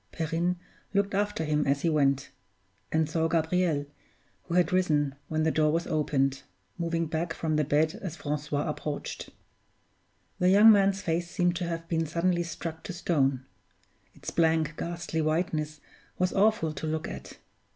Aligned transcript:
Perrine 0.11 0.55
looked 0.95 1.13
after 1.13 1.43
him 1.45 1.67
as 1.67 1.83
he 1.83 1.89
went; 1.91 2.31
and 2.91 3.07
saw 3.07 3.27
Gabriel, 3.27 3.85
who 4.45 4.55
had 4.55 4.73
risen 4.73 5.13
when 5.27 5.43
the 5.43 5.51
door 5.51 5.71
was 5.71 5.85
opened, 5.85 6.41
moving 6.75 7.05
back 7.05 7.35
from 7.35 7.55
the 7.55 7.63
bed 7.63 7.93
as 8.01 8.15
Francois 8.15 8.67
approached. 8.67 9.29
The 10.39 10.49
young 10.49 10.71
man's 10.71 11.03
face 11.03 11.29
seemed 11.29 11.55
to 11.57 11.67
have 11.67 11.87
been 11.87 12.07
suddenly 12.07 12.41
struck 12.41 12.81
to 12.85 12.93
stone 12.93 13.45
its 14.15 14.31
blank, 14.31 14.75
ghastly 14.75 15.21
whiteness 15.21 15.79
was 16.17 16.33
awful 16.33 16.73
to 16.73 16.87
look 16.87 17.07
at. 17.07 17.37